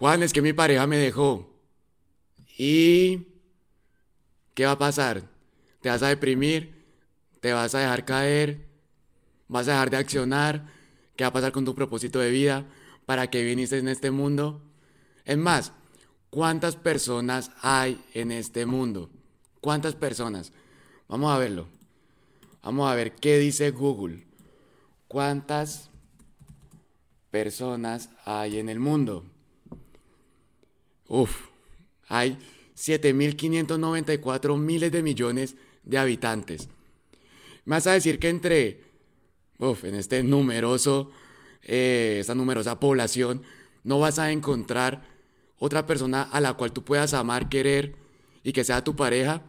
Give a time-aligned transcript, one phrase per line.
[0.00, 1.46] Juan, es que mi pareja me dejó.
[2.56, 3.26] ¿Y
[4.54, 5.28] qué va a pasar?
[5.82, 6.86] ¿Te vas a deprimir?
[7.40, 8.66] ¿Te vas a dejar caer?
[9.46, 10.72] ¿Vas a dejar de accionar?
[11.14, 12.66] ¿Qué va a pasar con tu propósito de vida?
[13.04, 14.62] ¿Para qué viniste en este mundo?
[15.26, 15.74] Es más,
[16.30, 19.10] ¿cuántas personas hay en este mundo?
[19.60, 20.50] ¿Cuántas personas?
[21.08, 21.68] Vamos a verlo.
[22.62, 24.26] Vamos a ver qué dice Google.
[25.08, 25.90] ¿Cuántas
[27.30, 29.26] personas hay en el mundo?
[31.10, 31.48] Uf,
[32.06, 32.38] hay
[32.76, 36.68] 7.594 miles de millones de habitantes.
[37.64, 38.84] Me vas a decir que entre,
[39.58, 41.10] uf, en este numeroso,
[41.62, 43.42] eh, esta numerosa población,
[43.82, 45.02] no vas a encontrar
[45.58, 47.96] otra persona a la cual tú puedas amar, querer
[48.44, 49.42] y que sea tu pareja.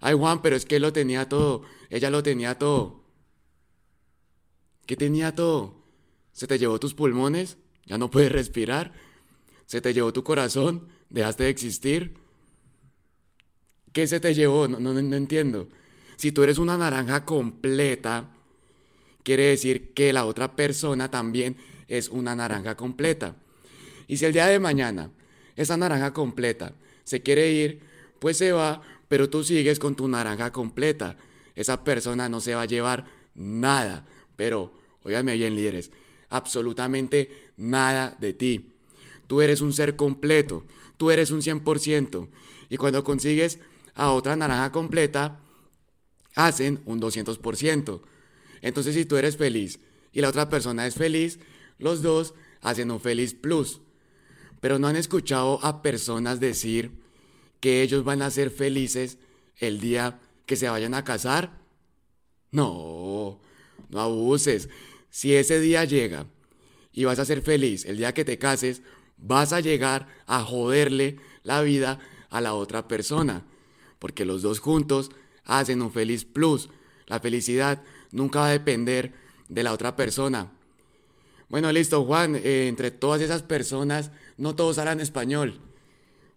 [0.00, 3.04] Ay, Juan, pero es que él lo tenía todo, ella lo tenía todo.
[4.86, 5.74] ¿Qué tenía todo?
[6.32, 7.58] ¿Se te llevó tus pulmones?
[7.84, 8.94] ¿Ya no puedes respirar?
[9.66, 10.88] ¿Se te llevó tu corazón?
[11.10, 12.14] ¿Dejaste de existir?
[13.92, 14.68] ¿Qué se te llevó?
[14.68, 15.68] No, no, no entiendo.
[16.16, 18.30] Si tú eres una naranja completa,
[19.22, 21.56] quiere decir que la otra persona también
[21.88, 23.36] es una naranja completa.
[24.06, 25.10] Y si el día de mañana
[25.56, 26.72] esa naranja completa
[27.04, 27.80] se quiere ir,
[28.18, 31.16] pues se va, pero tú sigues con tu naranja completa.
[31.54, 35.90] Esa persona no se va a llevar nada, pero, óigame bien líderes,
[36.28, 38.75] absolutamente nada de ti.
[39.26, 40.64] Tú eres un ser completo,
[40.96, 42.28] tú eres un 100%.
[42.68, 43.58] Y cuando consigues
[43.94, 45.40] a otra naranja completa,
[46.34, 48.00] hacen un 200%.
[48.62, 49.80] Entonces si tú eres feliz
[50.12, 51.38] y la otra persona es feliz,
[51.78, 53.80] los dos hacen un feliz plus.
[54.60, 56.92] Pero no han escuchado a personas decir
[57.60, 59.18] que ellos van a ser felices
[59.58, 61.58] el día que se vayan a casar.
[62.50, 63.40] No,
[63.88, 64.68] no abuses.
[65.10, 66.26] Si ese día llega
[66.92, 68.82] y vas a ser feliz el día que te cases,
[69.16, 71.98] vas a llegar a joderle la vida
[72.30, 73.44] a la otra persona.
[73.98, 75.10] Porque los dos juntos
[75.44, 76.68] hacen un feliz plus.
[77.06, 79.14] La felicidad nunca va a depender
[79.48, 80.52] de la otra persona.
[81.48, 85.60] Bueno, listo, Juan, eh, entre todas esas personas, no todos hablan español.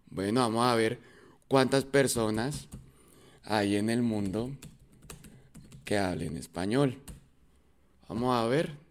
[0.08, 1.00] Bueno, vamos a ver
[1.48, 2.68] cuántas personas
[3.44, 4.50] hay en el mundo
[5.84, 6.98] que hablen español.
[8.08, 8.89] Vamos a ver.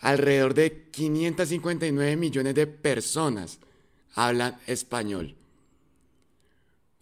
[0.00, 3.58] Alrededor de 559 millones de personas
[4.14, 5.34] hablan español.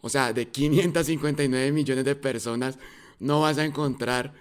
[0.01, 2.79] O sea, de 559 millones de personas
[3.19, 4.33] no vas a encontrar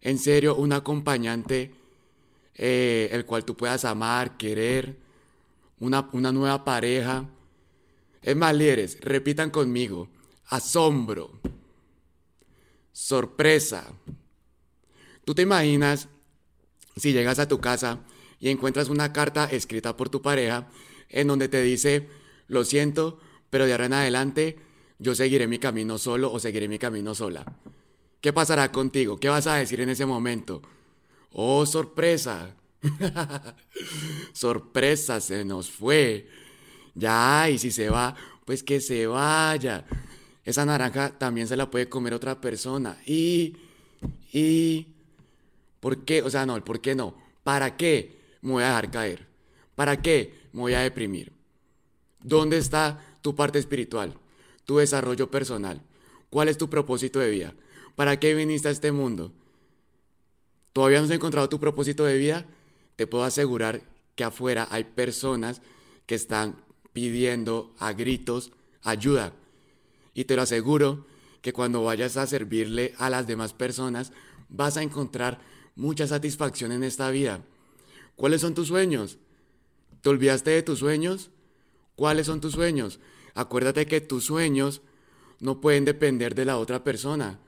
[0.00, 1.72] en serio un acompañante
[2.54, 4.96] eh, el cual tú puedas amar, querer,
[5.78, 7.28] una, una nueva pareja.
[8.22, 10.08] Es más, líderes, repitan conmigo.
[10.46, 11.30] Asombro.
[12.92, 13.84] Sorpresa.
[15.24, 16.08] ¿Tú te imaginas
[16.96, 18.00] si llegas a tu casa
[18.40, 20.68] y encuentras una carta escrita por tu pareja
[21.08, 22.08] en donde te dice,
[22.48, 23.20] lo siento,
[23.50, 24.56] pero de ahora en adelante
[24.98, 27.44] yo seguiré mi camino solo o seguiré mi camino sola?
[28.20, 29.18] ¿Qué pasará contigo?
[29.18, 30.62] ¿Qué vas a decir en ese momento?
[31.32, 32.56] Oh, sorpresa.
[34.32, 36.28] sorpresa, se nos fue.
[36.94, 39.84] Ya, y si se va, pues que se vaya.
[40.44, 42.96] Esa naranja también se la puede comer otra persona.
[43.04, 43.56] Y,
[44.32, 44.86] y,
[45.80, 46.22] ¿por qué?
[46.22, 47.14] O sea, no, ¿por qué no?
[47.42, 49.26] ¿Para qué me voy a dejar caer?
[49.74, 51.32] ¿Para qué me voy a deprimir?
[52.22, 54.14] ¿Dónde está tu parte espiritual?
[54.64, 55.80] Tu desarrollo personal.
[56.30, 57.54] ¿Cuál es tu propósito de vida?
[57.94, 59.32] ¿Para qué viniste a este mundo?
[60.72, 62.46] ¿Todavía no has encontrado tu propósito de vida?
[62.96, 63.82] Te puedo asegurar
[64.14, 65.62] que afuera hay personas
[66.06, 66.56] que están
[66.92, 69.32] pidiendo a gritos ayuda.
[70.14, 71.06] Y te lo aseguro
[71.42, 74.12] que cuando vayas a servirle a las demás personas,
[74.48, 75.38] vas a encontrar
[75.76, 77.44] mucha satisfacción en esta vida.
[78.16, 79.18] ¿Cuáles son tus sueños?
[80.00, 81.30] ¿Te olvidaste de tus sueños?
[81.94, 82.98] ¿Cuáles son tus sueños?
[83.34, 84.80] Acuérdate que tus sueños
[85.38, 87.38] no pueden depender de la otra persona.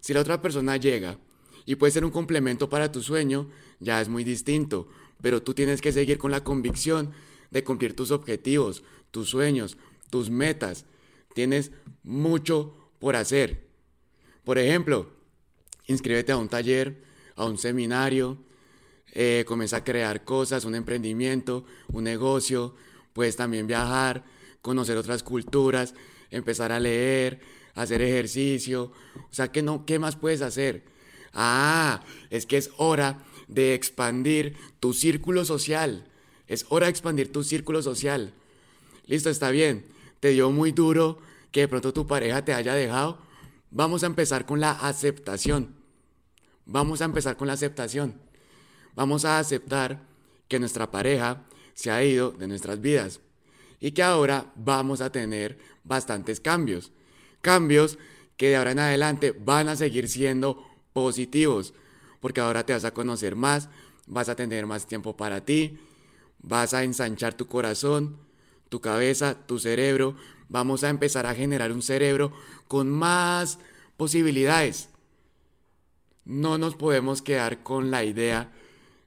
[0.00, 1.18] Si la otra persona llega
[1.64, 3.48] y puede ser un complemento para tu sueño,
[3.80, 4.88] ya es muy distinto,
[5.22, 7.12] pero tú tienes que seguir con la convicción
[7.50, 9.78] de cumplir tus objetivos, tus sueños,
[10.10, 10.84] tus metas.
[11.34, 11.72] Tienes
[12.02, 13.66] mucho por hacer.
[14.44, 15.08] Por ejemplo,
[15.86, 17.02] inscríbete a un taller,
[17.36, 18.38] a un seminario,
[19.12, 22.74] eh, comienza a crear cosas, un emprendimiento, un negocio,
[23.12, 24.24] puedes también viajar,
[24.60, 25.94] conocer otras culturas,
[26.30, 27.40] empezar a leer,
[27.74, 28.92] hacer ejercicio,
[29.30, 30.84] o sea, ¿qué, no, qué más puedes hacer?
[31.32, 36.06] Ah, es que es hora de expandir tu círculo social.
[36.46, 38.32] Es hora de expandir tu círculo social.
[39.06, 39.84] Listo, está bien.
[40.20, 41.18] Te dio muy duro
[41.50, 43.18] que de pronto tu pareja te haya dejado.
[43.70, 45.74] Vamos a empezar con la aceptación.
[46.66, 48.20] Vamos a empezar con la aceptación.
[48.94, 50.02] Vamos a aceptar
[50.48, 51.44] que nuestra pareja
[51.74, 53.20] se ha ido de nuestras vidas
[53.80, 56.92] y que ahora vamos a tener bastantes cambios.
[57.40, 57.98] Cambios
[58.36, 61.74] que de ahora en adelante van a seguir siendo positivos,
[62.20, 63.68] porque ahora te vas a conocer más,
[64.06, 65.78] vas a tener más tiempo para ti,
[66.38, 68.16] vas a ensanchar tu corazón,
[68.68, 70.16] tu cabeza, tu cerebro,
[70.48, 72.32] vamos a empezar a generar un cerebro
[72.68, 73.58] con más
[73.96, 74.88] posibilidades.
[76.24, 78.52] No nos podemos quedar con la idea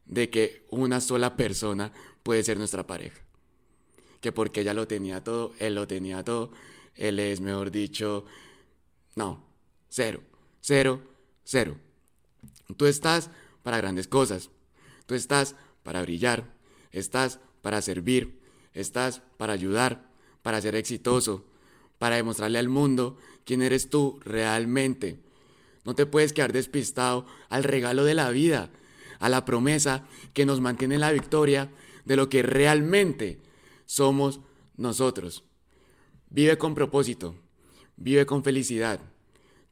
[0.06, 1.92] de que una sola persona
[2.24, 3.22] puede ser nuestra pareja.
[4.22, 6.52] Que porque ella lo tenía todo, él lo tenía todo,
[6.96, 8.26] él es, mejor dicho,
[9.16, 9.44] no,
[9.90, 10.22] cero,
[10.62, 11.02] cero,
[11.44, 11.78] cero.
[12.76, 13.30] Tú estás
[13.64, 14.50] para grandes cosas,
[15.06, 16.54] tú estás para brillar,
[16.92, 18.40] estás para servir,
[18.74, 20.10] estás para ayudar,
[20.42, 21.46] para ser exitoso,
[21.98, 25.20] para demostrarle al mundo quién eres tú realmente.
[25.88, 28.70] No te puedes quedar despistado al regalo de la vida,
[29.20, 31.72] a la promesa que nos mantiene en la victoria
[32.04, 33.40] de lo que realmente
[33.86, 34.42] somos
[34.76, 35.46] nosotros.
[36.30, 37.36] Vive con propósito,
[37.96, 39.00] vive con felicidad.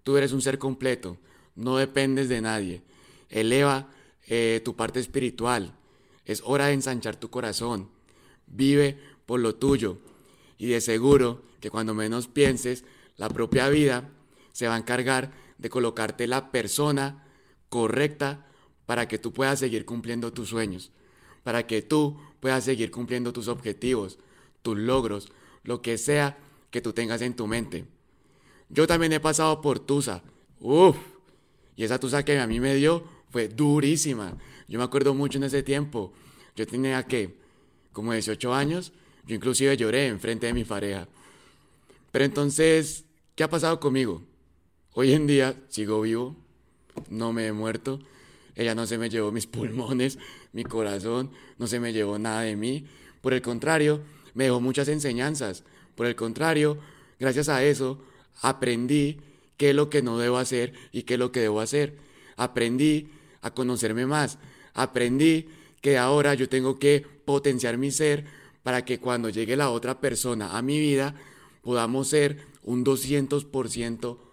[0.04, 1.18] Tú eres un ser completo,
[1.54, 2.82] no dependes de nadie.
[3.28, 3.90] Eleva
[4.26, 5.76] eh, tu parte espiritual.
[6.24, 7.90] Es hora de ensanchar tu corazón.
[8.48, 9.98] Vive por lo tuyo.
[10.58, 12.86] Y de seguro que cuando menos pienses,
[13.18, 14.12] la propia vida
[14.54, 17.24] se va a encargar de colocarte la persona
[17.70, 18.46] correcta
[18.86, 20.92] para que tú puedas seguir cumpliendo tus sueños,
[21.44, 24.20] para que tú puedas seguir cumpliendo tus objetivos,
[24.62, 25.32] tus logros,
[25.64, 26.38] lo que sea
[26.70, 27.86] que tú tengas en tu mente.
[28.70, 30.24] Yo también he pasado por Tusa.
[30.60, 30.98] Uf.
[31.76, 34.38] Y esa Tusa que a mí me dio fue durísima.
[34.68, 36.14] Yo me acuerdo mucho en ese tiempo.
[36.56, 37.36] Yo tenía que,
[37.92, 38.92] como 18 años,
[39.26, 41.08] yo inclusive lloré en frente de mi pareja.
[42.12, 43.06] Pero entonces,
[43.36, 44.22] ¿qué ha pasado conmigo?
[44.98, 46.38] Hoy en día sigo vivo,
[47.10, 48.00] no me he muerto.
[48.56, 50.18] Ella no se me llevó mis pulmones,
[50.54, 52.86] mi corazón, no se me llevó nada de mí.
[53.20, 54.00] Por el contrario,
[54.36, 55.66] me dejó muchas enseñanzas.
[55.96, 56.78] Por el contrario,
[57.20, 58.00] gracias a eso,
[58.42, 59.18] aprendí
[59.58, 61.98] qué es lo que no debo hacer y qué es lo que debo hacer.
[62.38, 63.10] Aprendí
[63.42, 64.38] a conocerme más.
[64.74, 65.50] Aprendí
[65.82, 68.24] que ahora yo tengo que potenciar mi ser
[68.64, 71.16] para que cuando llegue la otra persona a mi vida
[71.64, 74.25] podamos ser un 200%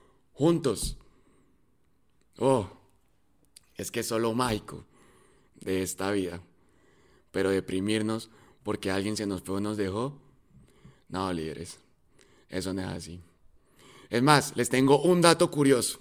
[0.42, 0.96] juntos.
[2.36, 2.66] Oh,
[3.76, 4.84] es que solo mágico
[5.60, 6.42] de esta vida.
[7.30, 8.28] Pero deprimirnos
[8.64, 10.18] porque alguien se nos fue o nos dejó,
[11.08, 11.78] no, líderes,
[12.48, 13.20] eso no es así.
[14.10, 16.00] Es más, les tengo un dato curioso.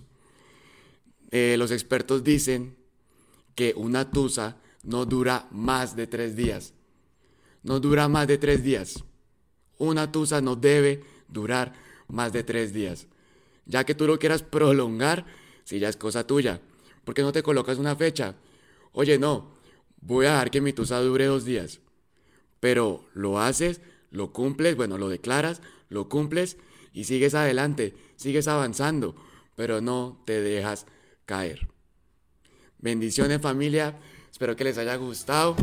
[1.30, 2.76] Eh, los expertos dicen
[3.54, 6.74] que una tusa no dura más de tres días.
[7.62, 9.04] No dura más de tres días.
[9.78, 11.74] Una tusa no debe durar
[12.08, 13.06] más de tres días.
[13.66, 15.25] Ya que tú lo quieras prolongar,
[15.63, 16.62] si ya es cosa tuya.
[17.04, 18.36] ¿Por qué no te colocas una fecha?
[18.92, 19.52] Oye, no,
[20.02, 21.80] voy a dejar que mi tusa dure dos días.
[22.60, 23.81] Pero lo haces,
[24.12, 26.58] lo cumples, bueno, lo declaras, lo cumples
[26.94, 29.16] y sigues adelante, sigues avanzando,
[29.56, 30.86] pero no te dejas
[31.25, 31.68] caer.
[32.80, 33.98] Bendiciones familia,
[34.31, 35.56] espero que les haya gustado.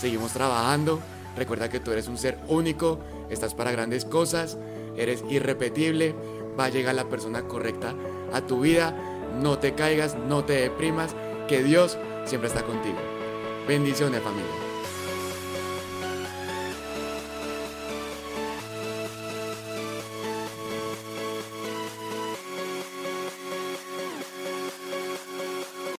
[0.00, 1.00] Seguimos trabajando.
[1.36, 3.00] Recuerda que tú eres un ser único,
[3.30, 4.58] estás para grandes cosas,
[4.96, 6.14] eres irrepetible
[6.58, 7.94] va a llegar la persona correcta
[8.32, 8.96] a tu vida.
[9.40, 11.14] No te caigas, no te deprimas,
[11.48, 12.98] que Dios siempre está contigo.
[13.66, 14.73] Bendiciones familia.